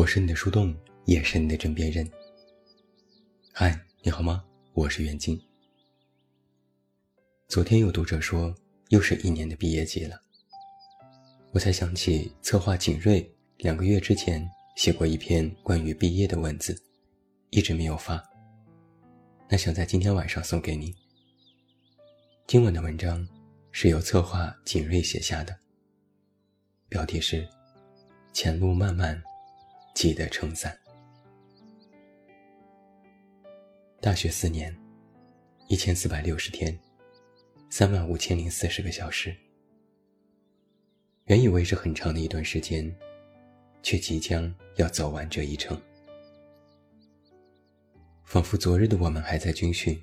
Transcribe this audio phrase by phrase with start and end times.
[0.00, 0.74] 我是你的树洞，
[1.04, 2.10] 也是你的枕边人。
[3.52, 4.42] 嗨，你好吗？
[4.72, 5.38] 我是袁静。
[7.48, 8.54] 昨天有读者说，
[8.88, 10.18] 又是一年的毕业季了。
[11.52, 14.42] 我才想起，策划景睿两个月之前
[14.74, 16.74] 写过一篇关于毕业的文字，
[17.50, 18.26] 一直没有发。
[19.50, 20.94] 那想在今天晚上送给你。
[22.46, 23.28] 今晚的文章
[23.70, 25.54] 是由策划景睿写下的，
[26.88, 27.46] 标题是
[28.32, 29.22] “前路漫漫”。
[29.94, 30.76] 记得撑伞。
[34.00, 34.74] 大学四年，
[35.68, 36.78] 一千四百六十天，
[37.68, 39.36] 三万五千零四十个小时。
[41.26, 42.92] 原以为是很长的一段时间，
[43.82, 45.80] 却即将要走完这一程。
[48.24, 50.00] 仿佛昨日的我们还在军训，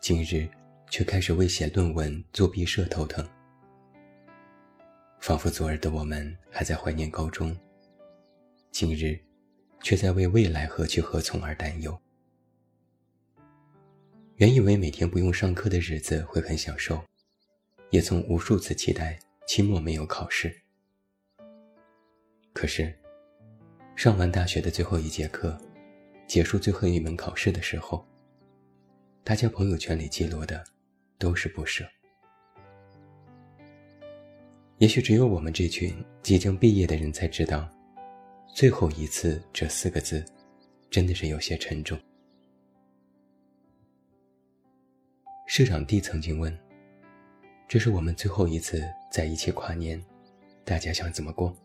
[0.00, 0.48] 今日
[0.88, 3.26] 却开始为写论文做毕设头疼。
[5.18, 7.56] 仿佛昨日的我们还在怀念高中。
[8.70, 9.18] 今日，
[9.82, 12.00] 却在为未来何去何从而担忧。
[14.36, 17.02] 原以为每天不用上课的日子会很享受，
[17.90, 20.54] 也曾无数次期待期末没有考试。
[22.52, 22.96] 可是，
[23.96, 25.60] 上完大学的最后一节课，
[26.26, 28.06] 结束最后一门考试的时候，
[29.24, 30.64] 大家朋友圈里记录的
[31.18, 31.84] 都是不舍。
[34.78, 37.68] 也许只有我们这群即将毕业的人才知道。
[38.52, 40.24] 最后一次这四个字，
[40.90, 41.98] 真的是有些沉重。
[45.46, 46.56] 社长弟曾经问
[47.66, 50.04] ：“这是我们最后一次在一起跨年，
[50.64, 51.56] 大家想怎么过？”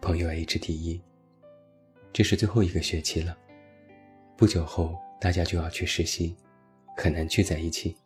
[0.00, 1.00] 朋友 H 提议
[2.12, 3.36] ：“这是最后一个学期了，
[4.36, 6.34] 不久后大家就要去实习，
[6.96, 7.96] 很难聚在一起，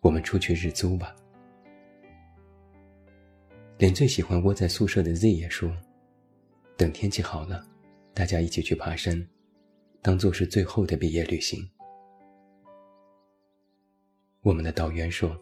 [0.00, 1.16] 我们出去日租吧。”
[3.78, 5.74] 连最喜欢窝在宿舍的 Z 也说。
[6.82, 7.64] 等天气好了，
[8.12, 9.24] 大家一起去爬山，
[10.00, 11.64] 当做是最后的毕业旅行。
[14.40, 15.40] 我们的导员说：“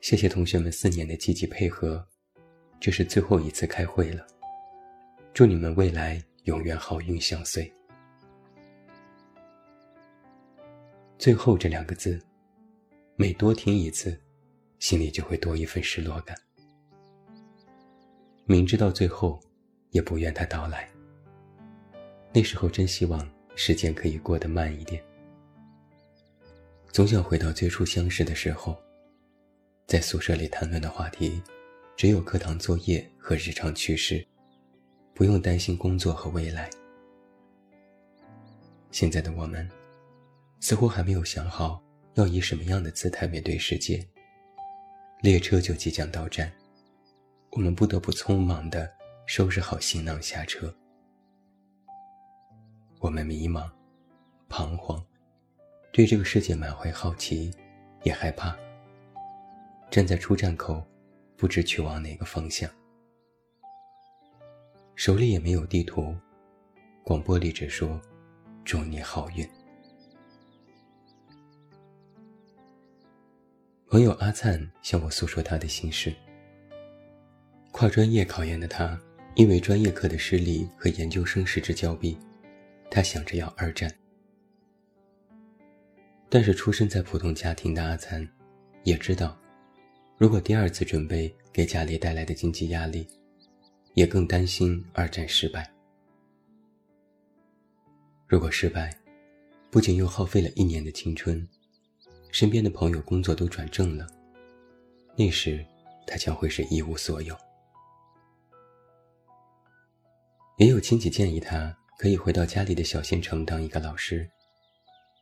[0.00, 2.02] 谢谢同学们四年的积极配合，
[2.80, 4.26] 这是最后一次开会了。
[5.34, 7.70] 祝你们未来永远好运相随。”
[11.18, 12.18] 最后这两个字，
[13.16, 14.18] 每多听一次，
[14.78, 16.34] 心里就会多一份失落感。
[18.46, 19.38] 明知道最后。
[19.94, 20.88] 也不愿他到来。
[22.32, 25.00] 那时候真希望时间可以过得慢一点。
[26.90, 28.76] 总想回到最初相识的时候，
[29.86, 31.40] 在宿舍里谈论的话题，
[31.96, 34.26] 只有课堂作业和日常趣事，
[35.14, 36.68] 不用担心工作和未来。
[38.90, 39.68] 现在的我们，
[40.58, 41.80] 似乎还没有想好
[42.14, 44.04] 要以什么样的姿态面对世界。
[45.20, 46.52] 列车就即将到站，
[47.52, 48.92] 我们不得不匆忙的。
[49.26, 50.74] 收拾好行囊下车，
[53.00, 53.70] 我们迷茫、
[54.48, 55.02] 彷徨，
[55.92, 57.50] 对这个世界满怀好奇，
[58.02, 58.54] 也害怕。
[59.90, 60.86] 站在出站口，
[61.36, 62.70] 不知去往哪个方向，
[64.94, 66.14] 手里也没有地图，
[67.02, 68.00] 广播里只说
[68.62, 69.48] ：“祝你好运。”
[73.88, 76.14] 朋友阿灿向我诉说他的心事。
[77.72, 79.00] 跨专业考研的他。
[79.36, 82.16] 因为专业课的失利和研究生失之交臂，
[82.88, 83.92] 他想着要二战。
[86.28, 88.26] 但是出生在普通家庭的阿灿，
[88.84, 89.36] 也知道，
[90.16, 93.06] 如果第二次准备给家里带来的经济压力，
[93.94, 95.68] 也更担心二战失败。
[98.28, 98.96] 如果失败，
[99.68, 101.44] 不仅又耗费了一年的青春，
[102.30, 104.06] 身边的朋友工作都转正了，
[105.16, 105.64] 那时
[106.06, 107.36] 他将会是一无所有。
[110.56, 114.30] 也有亲戚建议他可以回到家里的小县城当一个老师，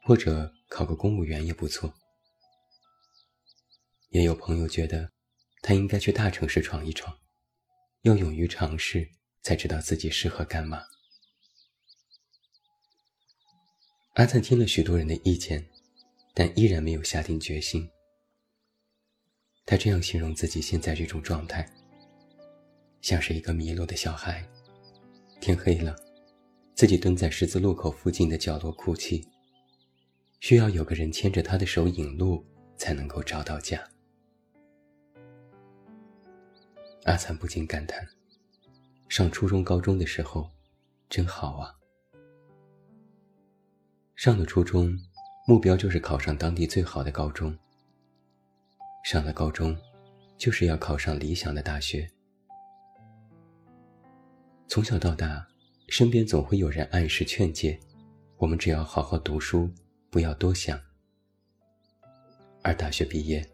[0.05, 1.93] 或者考个公务员也不错。
[4.11, 5.11] 也有朋友觉得
[5.63, 7.17] 他应该去大城市闯一闯，
[8.03, 9.09] 要勇于尝试，
[9.41, 10.83] 才知道自己适合干嘛。
[14.15, 15.67] 阿灿听了许多人的意见，
[16.35, 17.89] 但依然没有下定决心。
[19.65, 21.67] 他这样形容自己现在这种状态，
[23.01, 24.47] 像是一个迷路的小孩。
[25.43, 25.93] 天黑了，
[26.73, 29.27] 自己蹲在十字路口附近的角落哭泣，
[30.39, 32.47] 需要有个人牵着他的手引路，
[32.77, 33.83] 才能够找到家。
[37.07, 38.07] 阿灿不禁感叹：
[39.09, 40.49] 上初中、高中的时候，
[41.09, 41.75] 真好啊！
[44.15, 44.97] 上了初中，
[45.49, 47.53] 目标就是考上当地最好的高中；
[49.03, 49.77] 上了高中，
[50.39, 52.09] 就是要考上理想的大学。
[54.73, 55.47] 从小到大，
[55.89, 57.79] 身边总会有人暗示劝诫，
[58.39, 59.71] 我们只要好好读书，
[60.09, 60.81] 不要多想。
[62.63, 63.47] 而大学毕业，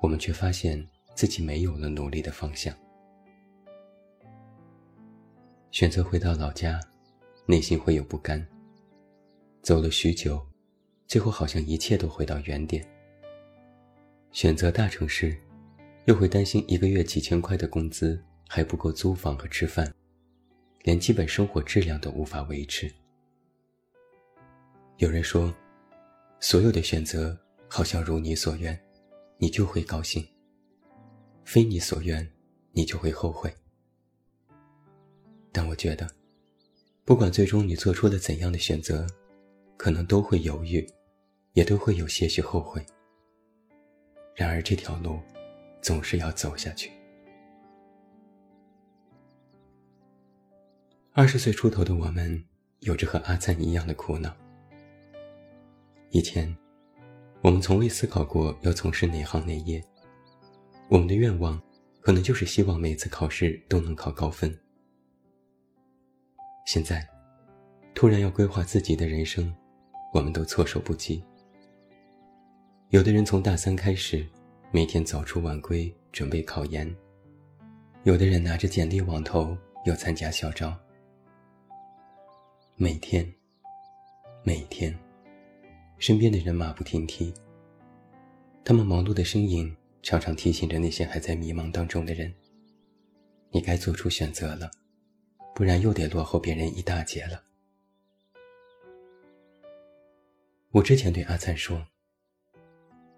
[0.00, 2.72] 我们却发现自己没有了努力的方向，
[5.72, 6.78] 选择回到老家，
[7.44, 8.46] 内心会有不甘。
[9.62, 10.40] 走了许久，
[11.08, 12.88] 最后好像一切都回到原点。
[14.30, 15.36] 选择大城市，
[16.04, 19.92] 又会担心一个月几千块的工资还不够租房和吃饭，
[20.82, 22.90] 连基本生活质量都无法维持。
[24.96, 25.54] 有人说，
[26.40, 27.38] 所有的选择
[27.68, 28.78] 好像如你所愿，
[29.38, 30.22] 你就会高兴；
[31.44, 32.26] 非你所愿，
[32.72, 33.52] 你就会后悔。
[35.52, 36.08] 但我觉得，
[37.04, 39.06] 不管最终你做出了怎样的选择，
[39.76, 40.86] 可能都会犹豫，
[41.54, 42.84] 也都会有些许后悔。
[44.34, 45.18] 然而这条路，
[45.82, 46.90] 总是要走下去。
[51.12, 52.40] 二十岁出头的我们，
[52.80, 54.32] 有着和阿赞一样的苦恼。
[56.10, 56.56] 以前，
[57.42, 59.82] 我们从未思考过要从事哪行哪业，
[60.88, 61.60] 我们的愿望，
[62.00, 64.56] 可能就是希望每次考试都能考高分。
[66.64, 67.04] 现在，
[67.92, 69.52] 突然要规划自己的人生，
[70.14, 71.20] 我们都措手不及。
[72.90, 74.24] 有的人从大三开始，
[74.70, 76.88] 每天早出晚归准备考研；
[78.04, 80.72] 有的人拿着简历网投，要参加校招。
[82.82, 83.30] 每天，
[84.42, 84.98] 每天，
[85.98, 87.30] 身边的人马不停蹄。
[88.64, 92.32] 他们忙碌的身影，常常提醒着那些还在迷茫当中的人：
[93.50, 94.70] 你该做出选择了，
[95.54, 97.44] 不然又得落后别人一大截了。
[100.70, 101.86] 我之前对阿灿说。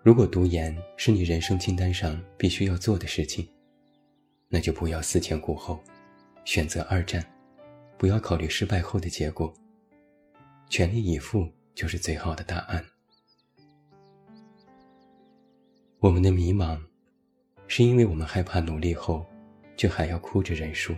[0.03, 3.49] 如果读研是你人生清单上必须要做的事情，
[4.49, 5.79] 那就不要思前顾后，
[6.45, 7.25] 选择二战，
[8.03, 9.55] 不要考虑失败后的结果，
[10.69, 12.85] 全力以赴就是最好的答案。
[16.01, 16.83] 我们的迷茫，
[17.69, 19.25] 是因为我们害怕努力后，
[19.77, 20.93] 却还要哭着认输。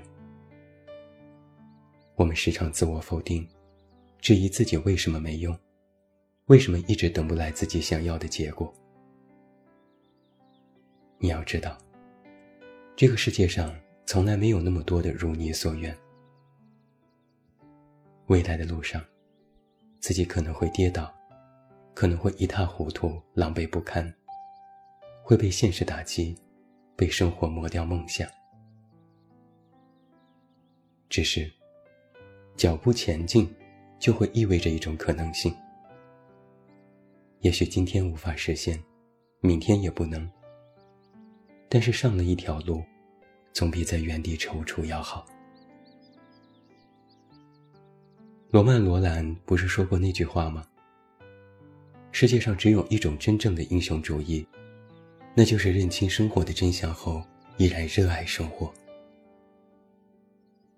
[2.15, 3.47] 我们时常自我否定，
[4.19, 5.55] 质疑自己为什么没用，
[6.47, 8.73] 为什么一直等不来自己想要的结果。
[11.19, 11.77] 你要知道，
[12.97, 15.95] 这个世界上从来没有那么多的如你所愿。
[18.26, 19.05] 未来的路上，
[20.00, 21.12] 自己可能会跌倒，
[21.93, 24.11] 可能会一塌糊涂、狼狈不堪，
[25.23, 26.35] 会被现实打击，
[26.97, 28.26] 被生活磨掉梦想。
[31.11, 31.53] 只是，
[32.56, 33.55] 脚步前进，
[33.99, 35.55] 就会意味着一种可能性。
[37.41, 38.82] 也许今天无法实现，
[39.41, 40.27] 明天也不能。
[41.69, 42.82] 但是上了一条路，
[43.53, 45.27] 总比在原地踌躇要好。
[48.55, 50.65] 罗曼·罗兰不是说过那句话吗？
[52.12, 54.47] 世界上只有一种真正的英雄主义，
[55.35, 57.20] 那就是认清生活的真相后
[57.56, 58.73] 依然热爱生活。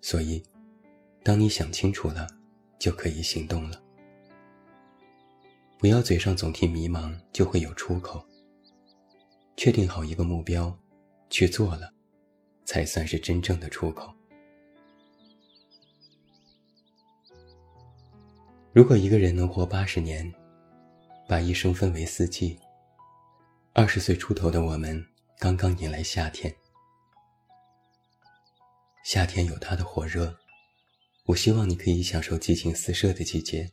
[0.01, 0.43] 所以，
[1.23, 2.27] 当你想清楚了，
[2.79, 3.79] 就可以行动了。
[5.79, 8.27] 不要嘴上总提迷茫，就会有出口。
[9.55, 10.75] 确定好一个目标。
[11.29, 11.93] 去做了，
[12.65, 14.15] 才算是真正的出口。
[18.77, 20.31] 如果一个人能活八十年，
[21.27, 22.61] 把一生分为四季，
[23.73, 25.03] 二十岁出头的我们
[25.39, 26.55] 刚刚迎来夏天。
[29.03, 30.39] 夏天有它的火热，
[31.25, 33.73] 我希望你可以享受激情四射的季节，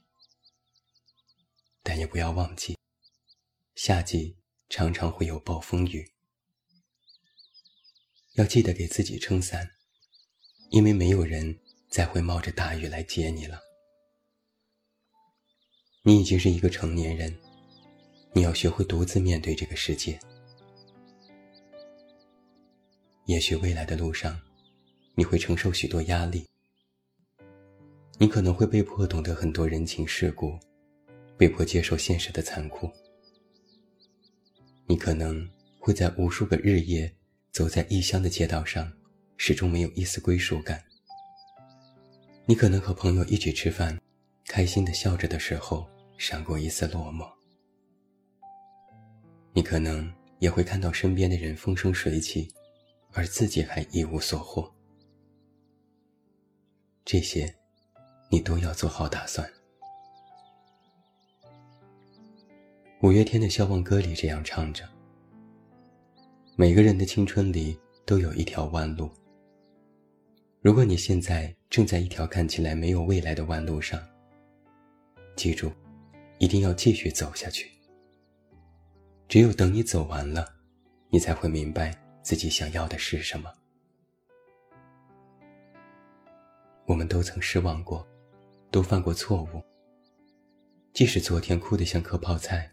[1.83, 2.77] 但也不要忘记，
[3.75, 4.37] 夏季
[4.69, 6.13] 常常会有暴风雨。
[8.35, 9.69] 要记得给自己撑伞，
[10.69, 13.59] 因为没有人再会冒着大雨来接你了。
[16.05, 17.33] 你已经是一个成年人，
[18.33, 20.19] 你要学会独自面对这个世界。
[23.25, 24.37] 也许未来的路上，
[25.15, 26.45] 你会承受许多压力，
[28.17, 30.59] 你可能会被迫懂得很多人情世故，
[31.37, 32.91] 被迫接受现实的残酷。
[34.85, 37.13] 你可能会在无数个日夜。
[37.53, 38.91] 走在异乡的街道上，
[39.37, 40.83] 始终没有一丝归属感。
[42.47, 44.01] 你可能和朋友一起吃饭，
[44.47, 45.87] 开心的笑着的时候，
[46.25, 47.29] 闪过一丝落寞。
[49.51, 52.49] 你可能也会看到身边的人风生水起，
[53.11, 54.73] 而自己还一无所获。
[57.03, 57.53] 这些，
[58.31, 59.45] 你都要做好打算。
[63.01, 64.87] 五月天的《笑忘歌》里这样唱着。
[66.55, 69.11] 每个人的青春里都有一条弯路。
[70.61, 74.01] 如果你现在正在一条看起来没有未来的弯路上，
[75.35, 75.69] 记住，
[76.43, 77.71] 一定要继续走下去。
[79.29, 80.53] 只有等你走完了，
[81.09, 83.49] 你才会明白自己想要的是什么。
[86.85, 88.05] 我们都曾失望过，
[88.69, 89.63] 都犯过错误。
[90.91, 92.69] 即使昨天哭得像颗泡菜，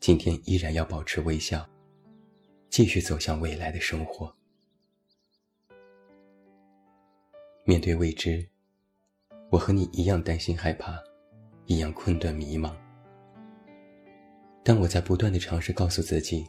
[0.00, 1.68] 今天依然要保持微笑，
[2.70, 4.34] 继续走向未来的生活。
[7.66, 8.48] 面对未知，
[9.50, 10.98] 我和你一样担心害怕，
[11.68, 12.74] 一样困顿迷茫。
[14.64, 16.46] 但我在不断的尝试告诉自己，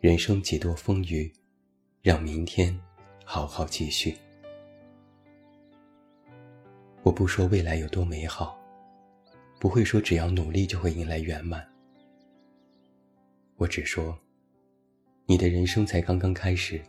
[0.00, 1.32] 人生几多风雨，
[2.02, 2.76] 让明天
[3.24, 4.16] 好好继续。
[7.04, 8.58] 我不说未来有多美好，
[9.60, 11.64] 不会说只要努力就会迎来圆满。
[13.56, 14.18] 我只说，
[15.26, 16.82] 你的人生才刚刚开始，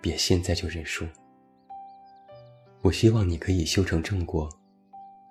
[0.00, 1.06] 别现在就认输。
[2.80, 4.48] 我希望你可以修成正果，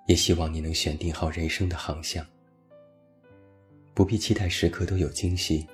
[0.06, 2.26] 也希望你能选定好人生的航向。
[3.94, 5.66] 不必期待时刻都有惊喜，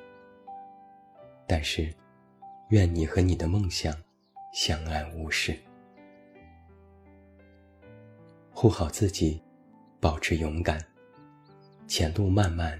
[1.46, 1.92] 但是，
[2.68, 3.96] 愿你和你的梦想
[4.52, 5.58] 相安无事。
[8.52, 9.42] 护好自己，
[9.98, 10.78] 保持勇敢，
[11.88, 12.78] 前路漫漫，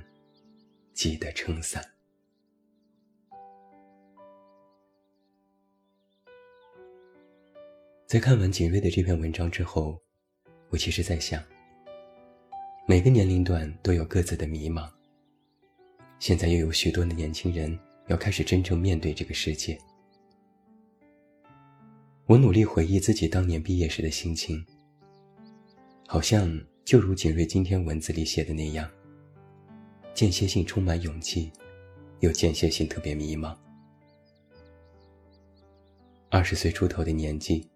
[0.93, 1.83] 记得撑伞。
[8.07, 9.99] 在看完景睿的这篇文章之后，
[10.71, 11.43] 我其实在想，
[12.87, 14.89] 每个年龄段都有各自的迷茫。
[16.21, 19.77] 现在又有许多的年轻人要开始真正面对这个世界。
[22.27, 24.65] 我努力回忆自己当年毕业时的心情，
[26.07, 26.49] 好像
[26.85, 28.89] 就如景睿今天文字里写的那样，
[30.15, 31.51] 间歇性充满勇气，
[32.21, 33.57] 又间歇性特别迷茫。
[36.31, 37.69] 二十岁出头的年纪。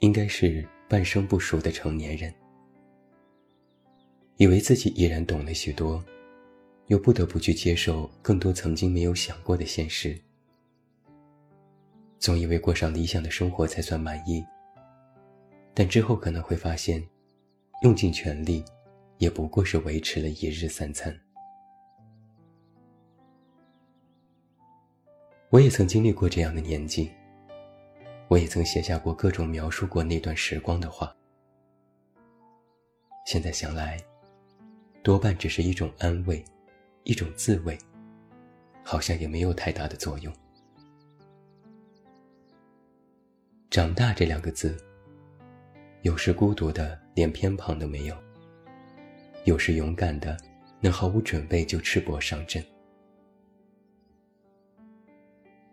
[0.00, 2.32] 应该是半生不熟的成年人，
[4.38, 6.02] 以为自己已然懂了许多，
[6.86, 10.18] 又不得不去接受更多曾经没有想过的现实。
[12.18, 14.42] 总以为过上理想的生活才算满意，
[15.74, 17.06] 但之后可能会发现，
[17.82, 18.64] 用尽全力，
[19.18, 21.14] 也不过是维持了一日三餐。
[25.50, 27.10] 我也曾经历过这样的年纪。
[28.28, 31.16] 我也曾写下过各种描述过那段时光的话，
[33.24, 33.98] 现在想来，
[35.02, 36.44] 多半只是一种安慰，
[37.04, 37.76] 一种自慰，
[38.84, 40.30] 好像也没有太大的作用。
[43.70, 44.76] 长大这两个字，
[46.02, 48.16] 有时孤独的连偏旁都没有，
[49.44, 50.36] 有时勇敢的
[50.80, 52.62] 能毫无准备就赤膊上阵。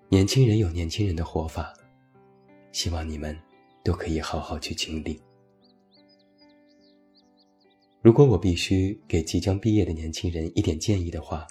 [0.08, 1.74] 年轻人有年轻人的活法。
[2.76, 3.34] 希望你们
[3.86, 5.18] 都可以好好去经历。
[8.02, 11.48] 如果我必须给即将毕业的年轻人一点建议的话，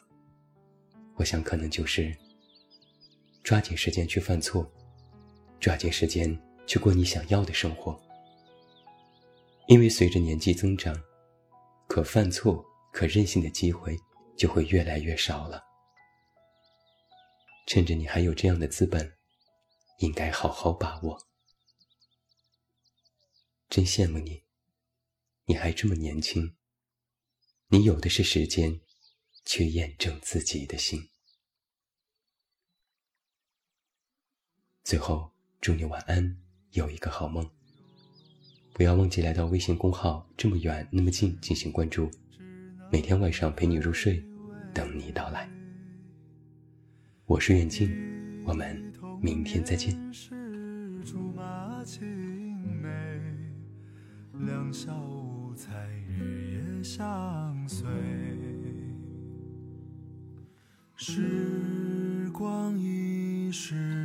[1.14, 2.14] 我想可能就是
[3.42, 4.70] 抓紧时间去犯错，
[5.58, 7.98] 抓紧时间去过你想要的生活。
[9.66, 10.94] 因为随着年纪增长，
[11.88, 12.62] 可犯错、
[12.92, 13.96] 可任性的机会
[14.36, 15.64] 就会越来越少了。
[17.66, 19.10] 趁着你还有这样的资本。
[19.98, 21.26] 应该好好把握。
[23.68, 24.42] 真羡慕你，
[25.46, 26.54] 你还这么年轻。
[27.68, 28.80] 你有的是时间，
[29.44, 31.10] 去验证自己的心。
[34.84, 36.40] 最后，祝你晚安，
[36.72, 37.50] 有一个好梦。
[38.74, 42.10] 不要忘记来到微信公号“这么远那么近”进行关注，
[42.92, 44.22] 每天晚上陪你入睡，
[44.74, 45.48] 等你到来。
[47.24, 47.90] 我是远近，
[48.44, 48.93] 我们。
[49.24, 49.96] 明天再见。
[50.12, 50.34] 是
[51.02, 52.04] 竹马青
[52.82, 52.90] 梅
[54.46, 55.72] 两小无猜
[56.06, 57.88] 日夜相随。
[60.94, 64.03] 时光一逝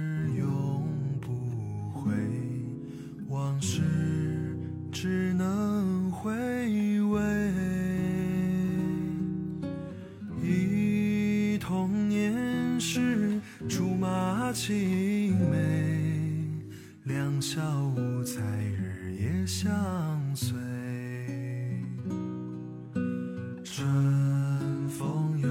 [23.71, 25.47] 春风又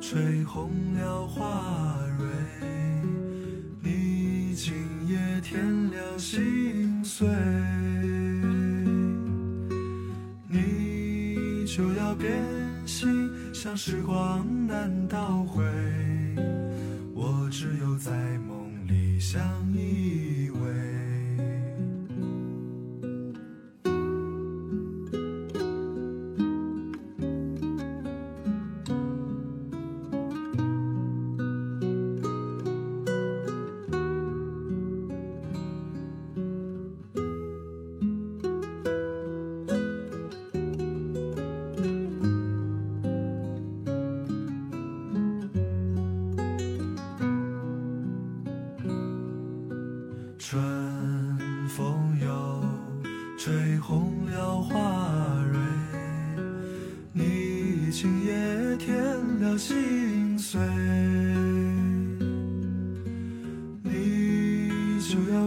[0.00, 2.24] 吹红了花蕊，
[3.80, 4.72] 你今
[5.06, 7.28] 夜添了心碎，
[10.48, 12.32] 你就要变
[12.86, 15.62] 心，像时光难倒回，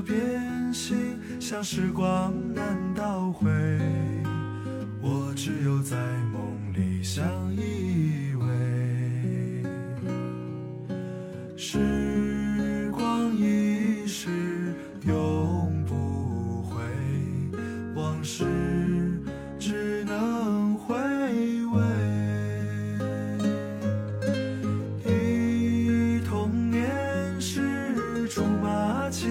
[0.02, 3.50] 变心，像时光难倒回，
[5.02, 5.96] 我只有在
[6.32, 6.42] 梦
[6.74, 7.26] 里相
[7.56, 8.46] 依偎。
[11.58, 14.30] 时光一逝
[15.06, 16.84] 永不回，
[17.96, 18.46] 往事
[19.58, 20.96] 只能回
[21.74, 21.82] 味。
[25.06, 29.30] 忆童年时竹马青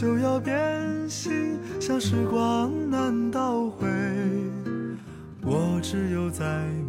[0.00, 0.54] 就要变
[1.08, 3.84] 心，像时光难倒回，
[5.42, 6.44] 我只有在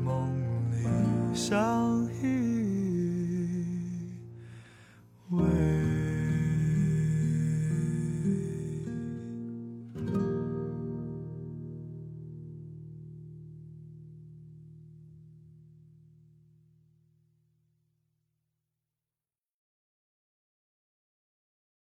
[0.05, 0.29] 梦
[0.69, 0.85] 里
[1.33, 2.07] 相